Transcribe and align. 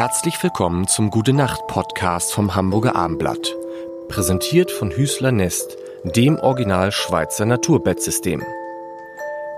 Herzlich 0.00 0.42
willkommen 0.42 0.88
zum 0.88 1.10
Gute 1.10 1.34
Nacht 1.34 1.66
Podcast 1.66 2.32
vom 2.32 2.54
Hamburger 2.54 2.96
Armblatt. 2.96 3.54
Präsentiert 4.08 4.70
von 4.70 4.90
Hüßler 4.90 5.30
Nest, 5.30 5.76
dem 6.04 6.38
Original 6.38 6.90
Schweizer 6.90 7.44
Naturbettsystem. 7.44 8.42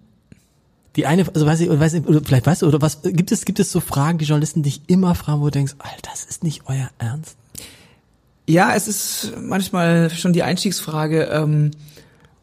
Die 0.99 1.07
eine, 1.07 1.25
also 1.33 1.47
weiß 1.47 1.61
ich, 1.61 1.71
weiß 1.71 1.95
ich, 1.95 2.07
oder 2.09 2.21
vielleicht 2.25 2.45
weißt 2.45 2.63
du, 2.63 2.67
oder 2.67 2.83
was, 2.83 3.03
gibt 3.03 3.31
es, 3.31 3.45
gibt 3.45 3.61
es 3.61 3.71
so 3.71 3.79
Fragen, 3.79 4.19
die 4.19 4.25
Journalisten 4.25 4.65
dich 4.65 4.83
immer 4.89 5.15
fragen, 5.15 5.41
wo 5.41 5.45
du 5.45 5.53
denkst, 5.53 5.77
Alter, 5.79 6.11
das 6.11 6.25
ist 6.25 6.43
nicht 6.43 6.63
euer 6.67 6.91
Ernst? 6.99 7.37
Ja, 8.49 8.75
es 8.75 8.89
ist 8.89 9.35
manchmal 9.41 10.11
schon 10.11 10.33
die 10.33 10.43
Einstiegsfrage, 10.43 11.29
ähm, 11.31 11.71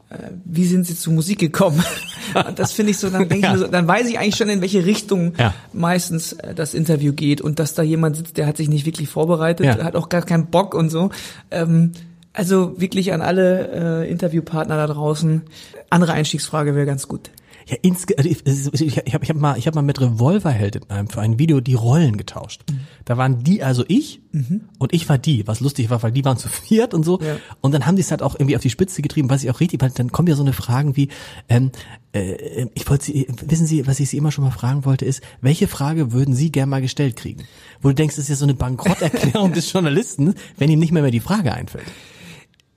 äh, 0.10 0.20
wie 0.46 0.64
sind 0.64 0.88
Sie 0.88 0.96
zur 0.96 1.12
Musik 1.12 1.38
gekommen? 1.38 1.84
das 2.56 2.72
finde 2.72 2.92
ich 2.92 2.98
so, 2.98 3.10
dann 3.10 3.28
denke 3.28 3.46
ich 3.52 3.60
so, 3.60 3.68
dann 3.68 3.90
weiß 3.90 4.08
ich 4.08 4.20
eigentlich 4.20 4.38
schon, 4.38 4.48
in 4.48 4.62
welche 4.62 4.86
Richtung 4.86 5.34
ja. 5.38 5.54
meistens 5.74 6.32
äh, 6.32 6.56
das 6.56 6.74
Interview 6.74 7.12
geht 7.12 7.42
und 7.42 7.60
dass 7.60 7.74
da 7.74 7.84
jemand 7.84 8.16
sitzt, 8.16 8.38
der 8.38 8.48
hat 8.48 8.56
sich 8.56 8.70
nicht 8.70 8.86
wirklich 8.86 9.10
vorbereitet, 9.10 9.66
ja. 9.66 9.84
hat 9.84 9.98
auch 9.98 10.08
gar 10.08 10.22
keinen 10.22 10.46
Bock 10.46 10.76
und 10.76 10.90
so. 10.90 11.10
Ähm, 11.52 11.92
also 12.32 12.80
wirklich 12.80 13.12
an 13.12 13.22
alle 13.22 14.04
äh, 14.06 14.10
Interviewpartner 14.10 14.78
da 14.78 14.88
draußen, 14.88 15.42
andere 15.90 16.14
Einstiegsfrage 16.14 16.74
wäre 16.74 16.86
ganz 16.86 17.10
gut. 17.10 17.32
Ja, 17.68 17.78
insge 17.82 18.16
also 18.18 18.30
ich, 18.30 18.98
ich 18.98 19.14
habe 19.14 19.24
ich 19.24 19.30
hab 19.30 19.38
mal, 19.38 19.58
ich 19.58 19.66
hab 19.66 19.74
mal 19.74 19.82
mit 19.82 20.00
Revolverheld 20.00 20.76
in 20.76 20.90
einem, 20.92 21.08
für 21.08 21.22
ein 21.22 21.40
Video 21.40 21.62
die 21.62 21.74
Rollen 21.74 22.16
getauscht. 22.16 22.62
Mhm. 22.70 22.82
Da 23.06 23.18
waren 23.18 23.44
die 23.44 23.64
also 23.64 23.84
ich 23.88 24.22
mhm. 24.32 24.62
und 24.78 24.94
ich 24.94 25.10
war 25.10 25.18
die, 25.18 25.48
was 25.48 25.62
lustig 25.62 25.90
war, 25.90 26.04
weil 26.04 26.12
die 26.12 26.24
waren 26.24 26.38
zu 26.38 26.48
viert 26.48 26.94
und 26.94 27.04
so. 27.04 27.20
Ja. 27.20 27.38
Und 27.62 27.74
dann 27.74 27.88
haben 27.88 27.96
die 27.96 28.02
es 28.02 28.12
halt 28.12 28.22
auch 28.22 28.36
irgendwie 28.36 28.56
auf 28.56 28.62
die 28.62 28.70
Spitze 28.70 29.02
getrieben, 29.02 29.32
was 29.32 29.44
ich 29.44 29.50
auch 29.50 29.60
richtig, 29.60 29.82
weil 29.82 29.90
dann 29.90 30.12
kommen 30.12 30.28
ja 30.28 30.36
so 30.36 30.44
eine 30.44 30.54
Fragen 30.54 30.96
wie, 30.96 31.10
ähm, 31.50 31.72
äh, 32.14 32.68
ich 32.76 32.88
wollte 32.88 33.06
Sie, 33.06 33.28
wissen 33.48 33.66
Sie, 33.66 33.88
was 33.88 34.00
ich 34.00 34.10
Sie 34.10 34.18
immer 34.18 34.32
schon 34.32 34.44
mal 34.44 34.52
fragen 34.52 34.86
wollte, 34.86 35.06
ist, 35.06 35.22
welche 35.42 35.68
Frage 35.68 36.12
würden 36.12 36.36
Sie 36.36 36.52
gern 36.52 36.70
mal 36.70 36.82
gestellt 36.82 37.16
kriegen? 37.16 37.46
Wo 37.82 37.90
du 37.90 37.96
denkst, 37.96 38.16
das 38.16 38.26
ist 38.26 38.30
ja 38.30 38.36
so 38.36 38.46
eine 38.46 38.54
Bankrotterklärung 38.54 39.54
des 39.54 39.72
Journalisten, 39.74 40.36
wenn 40.58 40.70
ihm 40.70 40.80
nicht 40.80 40.92
mehr, 40.92 41.02
mehr 41.02 41.12
die 41.12 41.20
Frage 41.20 41.52
einfällt. 41.52 41.86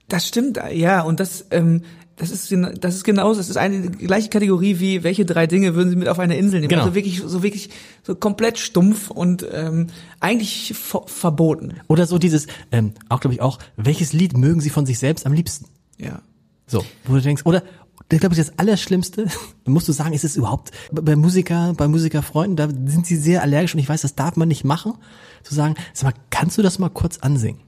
Das 0.07 0.27
stimmt, 0.27 0.59
ja, 0.73 1.03
und 1.03 1.19
das, 1.19 1.45
ähm, 1.51 1.83
das 2.19 2.31
ist, 2.31 2.53
das 2.81 2.95
ist 2.95 3.03
genauso, 3.05 3.39
das 3.39 3.49
ist 3.49 3.55
eine 3.55 3.89
gleiche 3.89 4.29
Kategorie 4.29 4.79
wie, 4.79 5.03
welche 5.03 5.25
drei 5.25 5.47
Dinge 5.47 5.73
würden 5.73 5.89
Sie 5.89 5.95
mit 5.95 6.09
auf 6.09 6.19
eine 6.19 6.37
Insel 6.37 6.59
nehmen? 6.59 6.69
Genau. 6.69 6.83
Also 6.83 6.93
wirklich, 6.93 7.21
so 7.25 7.43
wirklich, 7.43 7.69
so 8.03 8.13
komplett 8.13 8.59
stumpf 8.59 9.09
und 9.09 9.45
ähm, 9.51 9.87
eigentlich 10.19 10.73
verboten. 10.75 11.75
Oder 11.87 12.05
so 12.07 12.17
dieses, 12.17 12.47
ähm, 12.73 12.91
auch 13.07 13.21
glaube 13.21 13.33
ich 13.35 13.41
auch, 13.41 13.57
welches 13.77 14.11
Lied 14.11 14.37
mögen 14.37 14.59
Sie 14.59 14.69
von 14.69 14.85
sich 14.85 14.99
selbst 14.99 15.25
am 15.25 15.31
liebsten? 15.31 15.65
Ja. 15.97 16.21
So, 16.67 16.83
wo 17.05 17.15
du 17.15 17.21
denkst, 17.21 17.45
oder 17.45 17.63
das 18.09 18.19
glaube 18.19 18.35
ich 18.35 18.39
das 18.39 18.59
Allerschlimmste, 18.59 19.27
musst 19.65 19.87
du 19.87 19.93
sagen, 19.93 20.13
ist 20.13 20.25
es 20.25 20.35
überhaupt 20.35 20.71
bei 20.91 21.15
Musiker, 21.15 21.73
bei 21.77 21.87
Musikerfreunden, 21.87 22.57
da 22.57 22.67
sind 22.67 23.05
sie 23.05 23.15
sehr 23.15 23.41
allergisch 23.43 23.73
und 23.73 23.79
ich 23.79 23.87
weiß, 23.87 24.01
das 24.01 24.15
darf 24.15 24.35
man 24.35 24.49
nicht 24.49 24.65
machen, 24.65 24.95
zu 25.43 25.55
sagen, 25.55 25.75
sag 25.93 26.13
mal, 26.13 26.21
kannst 26.31 26.57
du 26.57 26.61
das 26.61 26.79
mal 26.79 26.89
kurz 26.89 27.19
ansingen? 27.19 27.61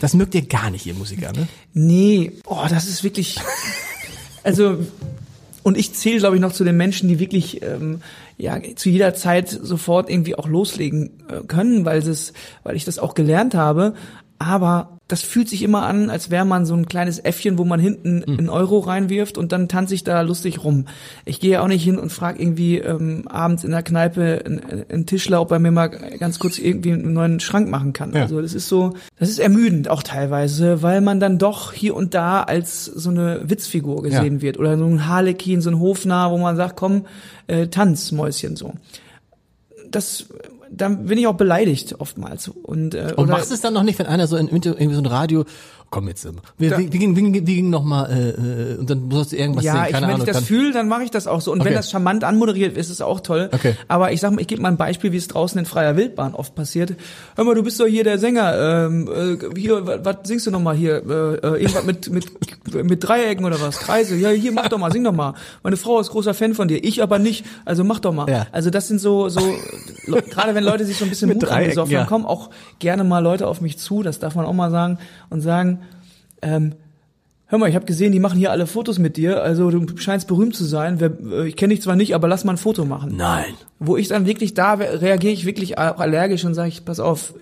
Das 0.00 0.14
mögt 0.14 0.34
ihr 0.34 0.42
gar 0.42 0.70
nicht, 0.70 0.86
ihr 0.86 0.94
Musiker, 0.94 1.32
ne? 1.32 1.48
Nee, 1.74 2.32
oh, 2.46 2.64
das 2.68 2.86
ist 2.88 3.04
wirklich. 3.04 3.36
Also, 4.44 4.84
und 5.62 5.78
ich 5.78 5.94
zähle, 5.94 6.18
glaube 6.18 6.34
ich, 6.34 6.42
noch 6.42 6.52
zu 6.52 6.64
den 6.64 6.76
Menschen, 6.76 7.08
die 7.08 7.20
wirklich 7.20 7.62
ähm, 7.62 8.02
ja 8.36 8.58
zu 8.76 8.88
jeder 8.88 9.14
Zeit 9.14 9.48
sofort 9.48 10.10
irgendwie 10.10 10.34
auch 10.36 10.48
loslegen 10.48 11.24
äh, 11.28 11.46
können, 11.46 11.84
weil 11.84 11.98
es, 11.98 12.32
weil 12.62 12.76
ich 12.76 12.84
das 12.84 12.98
auch 12.98 13.14
gelernt 13.14 13.54
habe. 13.54 13.94
Aber 14.38 14.98
das 15.12 15.20
fühlt 15.20 15.46
sich 15.46 15.62
immer 15.62 15.82
an, 15.82 16.08
als 16.08 16.30
wäre 16.30 16.46
man 16.46 16.64
so 16.64 16.74
ein 16.74 16.86
kleines 16.86 17.18
Äffchen, 17.18 17.58
wo 17.58 17.64
man 17.64 17.78
hinten 17.78 18.24
mhm. 18.26 18.38
einen 18.38 18.48
Euro 18.48 18.78
reinwirft 18.78 19.36
und 19.36 19.52
dann 19.52 19.68
tanze 19.68 19.94
ich 19.94 20.04
da 20.04 20.22
lustig 20.22 20.64
rum. 20.64 20.86
Ich 21.26 21.38
gehe 21.38 21.60
auch 21.60 21.68
nicht 21.68 21.84
hin 21.84 21.98
und 21.98 22.10
frage 22.10 22.40
irgendwie 22.40 22.78
ähm, 22.78 23.28
abends 23.28 23.62
in 23.62 23.72
der 23.72 23.82
Kneipe 23.82 24.42
einen, 24.88 25.04
Tischler, 25.04 25.42
ob 25.42 25.50
er 25.50 25.58
mir 25.58 25.70
mal 25.70 25.88
ganz 25.88 26.38
kurz 26.38 26.58
irgendwie 26.58 26.92
einen 26.92 27.12
neuen 27.12 27.40
Schrank 27.40 27.68
machen 27.68 27.92
kann. 27.92 28.14
Ja. 28.14 28.22
Also 28.22 28.40
das 28.40 28.54
ist 28.54 28.68
so, 28.68 28.94
das 29.18 29.28
ist 29.28 29.38
ermüdend 29.38 29.90
auch 29.90 30.02
teilweise, 30.02 30.82
weil 30.82 31.02
man 31.02 31.20
dann 31.20 31.36
doch 31.36 31.72
hier 31.74 31.94
und 31.94 32.14
da 32.14 32.42
als 32.42 32.86
so 32.86 33.10
eine 33.10 33.42
Witzfigur 33.44 34.02
gesehen 34.02 34.36
ja. 34.36 34.42
wird 34.42 34.58
oder 34.58 34.78
so 34.78 34.86
ein 34.86 35.06
Harlekin, 35.06 35.60
so 35.60 35.68
ein 35.68 35.78
Hofnarr, 35.78 36.30
wo 36.30 36.38
man 36.38 36.56
sagt, 36.56 36.76
komm, 36.76 37.04
äh, 37.48 37.66
tanz, 37.66 38.12
Mäuschen 38.22 38.56
so. 38.56 38.72
Das 39.90 40.26
dann 40.74 41.04
bin 41.04 41.18
ich 41.18 41.26
auch 41.26 41.34
beleidigt 41.34 41.96
oftmals. 41.98 42.48
Und, 42.48 42.94
äh, 42.94 43.12
und 43.16 43.28
machst 43.28 43.52
es 43.52 43.60
dann 43.60 43.74
noch 43.74 43.82
nicht, 43.82 43.98
wenn 43.98 44.06
einer 44.06 44.26
so 44.26 44.36
in, 44.36 44.48
irgendwie 44.48 44.94
so 44.94 45.02
ein 45.02 45.06
Radio, 45.06 45.44
komm 45.92 46.08
jetzt, 46.08 46.26
wie, 46.56 46.70
wie, 46.70 46.92
wie, 46.92 46.98
ging, 46.98 47.14
wie, 47.16 47.34
wie 47.34 47.54
ging 47.56 47.68
noch 47.68 47.84
mal, 47.84 48.06
äh, 48.06 48.30
äh, 48.30 48.78
und 48.78 48.88
dann 48.88 49.08
musst 49.08 49.32
du 49.32 49.36
irgendwas 49.36 49.62
ja, 49.62 49.72
sehen, 49.72 49.82
keine 49.82 49.88
ich, 49.88 50.02
wenn 50.02 50.04
Ahnung. 50.14 50.26
ich 50.26 50.32
das 50.32 50.44
fühle, 50.44 50.72
dann 50.72 50.88
mache 50.88 51.04
ich 51.04 51.10
das 51.10 51.26
auch 51.26 51.42
so. 51.42 51.52
Und 51.52 51.60
okay. 51.60 51.68
wenn 51.68 51.76
das 51.76 51.90
charmant 51.90 52.24
anmoderiert 52.24 52.78
ist, 52.78 52.86
ist 52.86 52.92
es 52.92 53.00
auch 53.02 53.20
toll. 53.20 53.50
Okay. 53.52 53.76
Aber 53.88 54.10
ich 54.10 54.20
sag 54.20 54.32
mal, 54.32 54.40
ich 54.40 54.46
gebe 54.48 54.62
mal 54.62 54.70
ein 54.70 54.78
Beispiel, 54.78 55.12
wie 55.12 55.18
es 55.18 55.28
draußen 55.28 55.58
in 55.58 55.66
freier 55.66 55.94
Wildbahn 55.94 56.34
oft 56.34 56.54
passiert. 56.54 56.94
Hör 57.36 57.44
mal, 57.44 57.54
du 57.54 57.62
bist 57.62 57.78
doch 57.78 57.86
hier 57.86 58.04
der 58.04 58.18
Sänger. 58.18 58.86
Ähm, 58.86 59.38
äh, 59.54 59.60
hier, 59.60 59.86
was, 60.02 60.16
singst 60.24 60.46
du 60.46 60.50
noch 60.50 60.62
mal 60.62 60.74
hier? 60.74 61.02
Äh, 61.06 61.34
äh, 61.34 61.60
irgendwas 61.60 61.84
mit, 61.84 62.10
mit, 62.10 62.84
mit 62.84 63.04
Dreiecken 63.06 63.44
oder 63.44 63.60
was? 63.60 63.78
Kreise. 63.78 64.16
Ja, 64.16 64.30
hier, 64.30 64.52
mach 64.52 64.68
doch 64.68 64.78
mal, 64.78 64.90
sing 64.90 65.04
doch 65.04 65.12
mal. 65.12 65.34
Meine 65.62 65.76
Frau 65.76 66.00
ist 66.00 66.08
großer 66.08 66.32
Fan 66.32 66.54
von 66.54 66.68
dir, 66.68 66.82
ich 66.82 67.02
aber 67.02 67.18
nicht. 67.18 67.44
Also 67.66 67.84
mach 67.84 67.98
doch 67.98 68.14
mal. 68.14 68.30
Ja. 68.30 68.46
Also 68.50 68.70
das 68.70 68.88
sind 68.88 68.98
so, 68.98 69.28
so 69.28 69.42
gerade 70.06 70.54
wenn 70.54 70.64
Leute 70.64 70.86
sich 70.86 70.96
so 70.96 71.04
ein 71.04 71.10
bisschen 71.10 71.28
Mut 71.34 71.44
angesoffen 71.44 71.92
ja. 71.92 72.04
kommen 72.04 72.24
auch 72.24 72.48
gerne 72.78 73.04
mal 73.04 73.18
Leute 73.18 73.46
auf 73.46 73.60
mich 73.60 73.78
zu, 73.78 74.02
das 74.02 74.20
darf 74.20 74.34
man 74.36 74.46
auch 74.46 74.54
mal 74.54 74.70
sagen, 74.70 74.98
und 75.28 75.42
sagen, 75.42 75.81
ähm, 76.42 76.74
hör 77.46 77.58
mal, 77.58 77.68
ich 77.68 77.74
habe 77.74 77.84
gesehen, 77.84 78.12
die 78.12 78.20
machen 78.20 78.38
hier 78.38 78.50
alle 78.50 78.66
Fotos 78.66 78.98
mit 78.98 79.16
dir, 79.16 79.42
also 79.42 79.70
du 79.70 79.96
scheinst 79.98 80.26
berühmt 80.26 80.56
zu 80.56 80.64
sein. 80.64 81.00
Äh, 81.00 81.46
ich 81.46 81.56
kenne 81.56 81.74
dich 81.74 81.82
zwar 81.82 81.96
nicht, 81.96 82.14
aber 82.14 82.28
lass 82.28 82.44
mal 82.44 82.52
ein 82.52 82.58
Foto 82.58 82.84
machen. 82.84 83.14
Nein. 83.16 83.54
Wo 83.78 83.96
ich 83.96 84.08
dann 84.08 84.26
wirklich 84.26 84.54
da 84.54 84.74
reagiere 84.74 85.32
ich 85.32 85.44
wirklich 85.44 85.78
auch 85.78 85.98
allergisch 85.98 86.44
und 86.44 86.54
sage 86.54 86.68
ich, 86.68 86.84
pass 86.84 87.00
auf, 87.00 87.34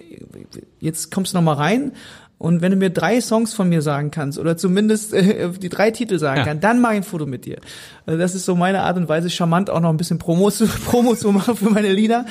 jetzt 0.81 1.11
kommst 1.11 1.33
du 1.33 1.38
noch 1.38 1.44
mal 1.44 1.55
rein 1.55 1.93
und 2.38 2.62
wenn 2.62 2.72
du 2.72 2.78
mir 2.78 2.88
drei 2.88 3.21
Songs 3.21 3.53
von 3.53 3.69
mir 3.69 3.83
sagen 3.83 4.11
kannst 4.11 4.38
oder 4.38 4.56
zumindest 4.56 5.12
äh, 5.15 5.50
die 5.50 5.69
drei 5.69 5.91
Titel 5.91 6.19
sagen 6.19 6.38
ja. 6.38 6.44
kannst, 6.44 6.65
dann 6.65 6.81
mache 6.81 6.94
ich 6.94 7.00
ein 7.00 7.05
Foto 7.05 7.27
mit 7.27 7.44
dir. 7.44 7.59
Also 8.06 8.19
das 8.19 8.34
ist 8.34 8.47
so 8.47 8.56
meine 8.56 8.82
Art 8.82 8.97
und 8.97 9.09
Weise, 9.09 9.28
charmant 9.28 9.69
auch 9.69 9.81
noch 9.81 9.91
ein 9.91 9.99
bisschen 9.99 10.19
Promo 10.19 10.50
zu, 10.50 10.67
Promo 10.87 11.15
zu 11.15 11.31
machen 11.32 11.55
für 11.55 11.69
meine 11.69 11.93
Lieder. 11.93 12.25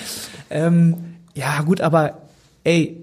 Ähm, 0.50 0.96
ja 1.36 1.62
gut, 1.62 1.80
aber 1.80 2.24
ey, 2.64 2.98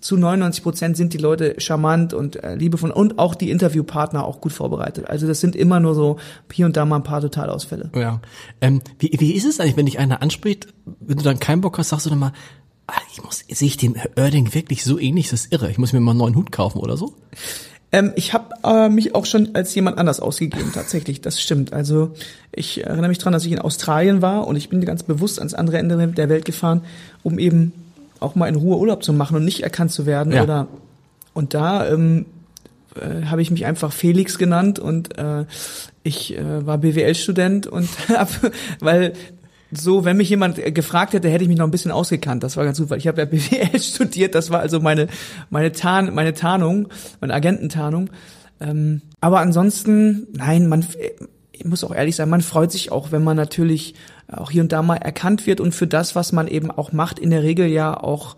zu 0.00 0.16
99 0.16 0.62
Prozent 0.62 0.96
sind 0.96 1.12
die 1.12 1.18
Leute 1.18 1.54
charmant 1.58 2.14
und 2.14 2.42
äh, 2.42 2.54
liebevoll 2.54 2.90
und 2.90 3.18
auch 3.18 3.34
die 3.34 3.50
Interviewpartner 3.50 4.24
auch 4.24 4.40
gut 4.40 4.52
vorbereitet. 4.52 5.08
Also 5.08 5.26
das 5.26 5.40
sind 5.40 5.54
immer 5.54 5.80
nur 5.80 5.94
so 5.94 6.18
hier 6.52 6.66
und 6.66 6.76
da 6.76 6.84
mal 6.84 6.96
ein 6.96 7.02
paar 7.02 7.20
Totalausfälle. 7.20 7.90
Ja. 7.94 8.20
Ähm, 8.60 8.82
wie, 8.98 9.10
wie 9.18 9.32
ist 9.32 9.44
es 9.44 9.60
eigentlich, 9.60 9.76
wenn 9.76 9.86
dich 9.86 9.98
einer 9.98 10.22
anspricht, 10.22 10.68
wenn 11.00 11.18
du 11.18 11.24
dann 11.24 11.38
keinen 11.38 11.60
Bock 11.60 11.78
hast, 11.78 11.90
sagst 11.90 12.06
du 12.06 12.10
dann 12.10 12.18
mal, 12.18 12.32
ah, 12.86 13.00
ich 13.12 13.22
muss, 13.22 13.44
sehe 13.48 13.68
ich 13.68 13.76
dem 13.76 13.96
Erding 14.16 14.54
wirklich 14.54 14.84
so 14.84 14.98
ähnlich, 14.98 15.30
das 15.30 15.42
ist 15.42 15.52
irre. 15.52 15.70
Ich 15.70 15.78
muss 15.78 15.92
mir 15.92 16.00
mal 16.00 16.12
einen 16.12 16.18
neuen 16.18 16.36
Hut 16.36 16.52
kaufen 16.52 16.78
oder 16.78 16.96
so? 16.96 17.14
Ähm, 17.92 18.12
ich 18.16 18.32
habe 18.32 18.54
äh, 18.64 18.88
mich 18.88 19.14
auch 19.14 19.26
schon 19.26 19.54
als 19.54 19.74
jemand 19.74 19.98
anders 19.98 20.20
ausgegeben, 20.20 20.70
tatsächlich, 20.72 21.20
das 21.20 21.40
stimmt. 21.40 21.72
Also 21.72 22.12
ich 22.52 22.84
erinnere 22.84 23.08
mich 23.08 23.18
dran, 23.18 23.32
dass 23.32 23.44
ich 23.44 23.52
in 23.52 23.58
Australien 23.58 24.22
war 24.22 24.46
und 24.46 24.56
ich 24.56 24.68
bin 24.68 24.84
ganz 24.84 25.02
bewusst 25.02 25.38
ans 25.38 25.54
andere 25.54 25.78
Ende 25.78 26.08
der 26.08 26.28
Welt 26.28 26.44
gefahren, 26.44 26.82
um 27.22 27.38
eben 27.38 27.72
auch 28.20 28.34
mal 28.34 28.46
in 28.46 28.56
Ruhe 28.56 28.78
Urlaub 28.78 29.02
zu 29.02 29.12
machen 29.12 29.36
und 29.36 29.44
nicht 29.44 29.62
erkannt 29.62 29.90
zu 29.90 30.06
werden 30.06 30.32
ja. 30.32 30.42
oder 30.42 30.68
und 31.32 31.54
da 31.54 31.88
ähm, 31.88 32.26
äh, 32.96 33.26
habe 33.26 33.42
ich 33.42 33.50
mich 33.50 33.66
einfach 33.66 33.92
Felix 33.92 34.38
genannt 34.38 34.78
und 34.78 35.16
äh, 35.18 35.44
ich 36.02 36.36
äh, 36.36 36.66
war 36.66 36.78
BWL-Student 36.78 37.66
und 37.66 37.88
hab, 38.08 38.28
weil 38.80 39.12
so, 39.72 40.04
wenn 40.04 40.16
mich 40.16 40.28
jemand 40.28 40.56
gefragt 40.74 41.12
hätte, 41.12 41.28
hätte 41.28 41.44
ich 41.44 41.48
mich 41.48 41.58
noch 41.58 41.66
ein 41.66 41.70
bisschen 41.70 41.92
ausgekannt. 41.92 42.42
Das 42.42 42.56
war 42.56 42.64
ganz 42.64 42.80
gut, 42.80 42.90
weil 42.90 42.98
ich 42.98 43.06
habe 43.06 43.20
ja 43.20 43.24
BWL 43.26 43.80
studiert. 43.80 44.34
Das 44.34 44.50
war 44.50 44.60
also 44.60 44.80
meine 44.80 45.06
meine 45.48 45.70
Tarn, 45.70 46.12
meine 46.12 46.34
Tarnung, 46.34 46.88
meine 47.20 47.34
Agententarnung. 47.34 48.10
Ähm, 48.60 49.02
aber 49.20 49.40
ansonsten, 49.40 50.26
nein, 50.32 50.66
man 50.68 50.84
ich 51.60 51.66
muss 51.66 51.84
auch 51.84 51.94
ehrlich 51.94 52.16
sein, 52.16 52.30
man 52.30 52.40
freut 52.40 52.72
sich 52.72 52.90
auch, 52.90 53.12
wenn 53.12 53.22
man 53.22 53.36
natürlich 53.36 53.94
auch 54.32 54.50
hier 54.50 54.62
und 54.62 54.72
da 54.72 54.80
mal 54.82 54.96
erkannt 54.96 55.46
wird 55.46 55.60
und 55.60 55.74
für 55.74 55.86
das, 55.86 56.16
was 56.16 56.32
man 56.32 56.48
eben 56.48 56.70
auch 56.70 56.92
macht, 56.92 57.18
in 57.18 57.30
der 57.30 57.42
Regel 57.42 57.66
ja 57.66 57.94
auch 57.94 58.36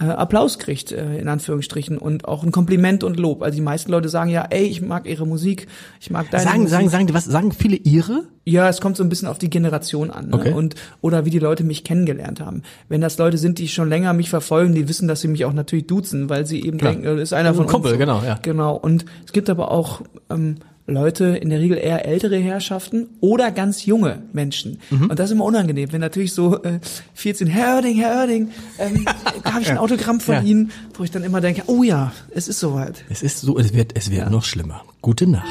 äh, 0.00 0.06
Applaus 0.06 0.58
kriegt, 0.58 0.90
äh, 0.90 1.18
in 1.18 1.28
Anführungsstrichen, 1.28 1.98
und 1.98 2.26
auch 2.26 2.42
ein 2.42 2.50
Kompliment 2.50 3.04
und 3.04 3.16
Lob. 3.16 3.42
Also 3.42 3.54
die 3.54 3.62
meisten 3.62 3.92
Leute 3.92 4.08
sagen 4.08 4.28
ja, 4.28 4.44
ey, 4.50 4.64
ich 4.64 4.82
mag 4.82 5.06
ihre 5.06 5.24
Musik, 5.24 5.68
ich 6.00 6.10
mag 6.10 6.28
deine 6.32 6.42
Sagen, 6.42 6.62
Musik. 6.62 6.70
sagen, 6.72 6.88
sagen, 6.88 7.14
was, 7.14 7.26
sagen 7.26 7.52
viele 7.52 7.76
ihre? 7.76 8.24
Ja, 8.44 8.68
es 8.68 8.80
kommt 8.80 8.96
so 8.96 9.04
ein 9.04 9.08
bisschen 9.08 9.28
auf 9.28 9.38
die 9.38 9.50
Generation 9.50 10.10
an 10.10 10.30
ne? 10.30 10.34
Okay. 10.34 10.52
und 10.52 10.74
oder 11.00 11.24
wie 11.24 11.30
die 11.30 11.38
Leute 11.38 11.62
mich 11.62 11.84
kennengelernt 11.84 12.40
haben. 12.40 12.62
Wenn 12.88 13.00
das 13.00 13.18
Leute 13.18 13.38
sind, 13.38 13.60
die 13.60 13.68
schon 13.68 13.88
länger 13.88 14.14
mich 14.14 14.30
verfolgen, 14.30 14.74
die 14.74 14.88
wissen, 14.88 15.06
dass 15.06 15.20
sie 15.20 15.28
mich 15.28 15.44
auch 15.44 15.52
natürlich 15.52 15.86
duzen, 15.86 16.28
weil 16.28 16.44
sie 16.44 16.64
eben 16.64 16.78
Klar. 16.78 16.94
denken, 16.94 17.06
das 17.06 17.22
ist 17.22 17.32
einer 17.32 17.50
Ein 17.50 17.54
von 17.54 17.66
Kumpel, 17.66 17.92
uns. 17.92 18.00
genau, 18.00 18.20
ja. 18.26 18.40
Genau. 18.42 18.74
Und 18.74 19.04
es 19.24 19.32
gibt 19.32 19.48
aber 19.48 19.70
auch 19.70 20.02
ähm, 20.28 20.56
Leute, 20.86 21.24
in 21.24 21.48
der 21.48 21.60
Regel 21.60 21.78
eher 21.78 22.04
ältere 22.04 22.36
Herrschaften 22.36 23.06
oder 23.20 23.50
ganz 23.50 23.86
junge 23.86 24.22
Menschen. 24.34 24.80
Mhm. 24.90 25.08
Und 25.08 25.18
das 25.18 25.26
ist 25.30 25.32
immer 25.32 25.44
unangenehm, 25.46 25.92
wenn 25.92 26.00
natürlich 26.02 26.34
so 26.34 26.62
äh, 26.62 26.78
14, 27.14 27.46
Herr 27.46 27.76
Oerding, 27.76 27.96
Herr 27.96 28.16
Oerding, 28.20 28.50
ähm, 28.78 29.06
darf 29.42 29.60
ich 29.60 29.70
ein 29.70 29.78
Autogramm 29.78 30.20
von 30.20 30.34
Ja. 30.34 30.42
Ihnen? 30.42 30.72
Wo 30.94 31.02
ich 31.04 31.10
dann 31.10 31.24
immer 31.24 31.40
denke, 31.40 31.62
oh 31.68 31.82
ja, 31.82 32.12
es 32.34 32.48
ist 32.48 32.60
soweit. 32.60 33.02
Es 33.08 33.22
ist 33.22 33.40
so, 33.40 33.58
es 33.58 33.72
wird, 33.72 33.92
es 33.96 34.10
wird 34.10 34.30
noch 34.30 34.44
schlimmer. 34.44 34.82
Gute 35.00 35.26
Nacht. 35.26 35.48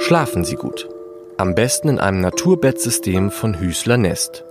Schlafen 0.00 0.44
Sie 0.44 0.56
gut. 0.56 0.88
Am 1.36 1.54
besten 1.54 1.88
in 1.88 1.98
einem 1.98 2.20
Naturbettsystem 2.20 3.30
von 3.30 3.58
Hüßler 3.60 3.96
Nest. 3.98 4.44